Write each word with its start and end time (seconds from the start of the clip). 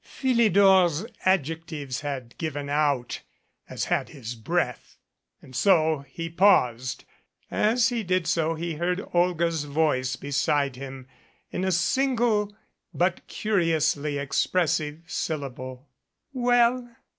Philidor's 0.03 1.05
adjectives 1.25 2.01
had 2.01 2.35
given 2.39 2.69
out 2.71 3.21
as 3.69 3.85
had 3.85 4.09
his 4.09 4.33
breath 4.33 4.97
and 5.43 5.55
so 5.55 5.99
he 6.09 6.27
paused. 6.27 7.05
As 7.51 7.89
he 7.89 8.01
did 8.01 8.25
so 8.25 8.55
he 8.55 8.73
heard 8.77 9.05
Olga's 9.13 9.65
voice 9.65 10.15
beside 10.15 10.75
him 10.75 11.05
in 11.51 11.63
a 11.63 11.71
single 11.71 12.51
but 12.91 13.27
curiously 13.27 14.17
expressive 14.17 15.03
syllable. 15.05 15.87
"Well?" 16.33 16.95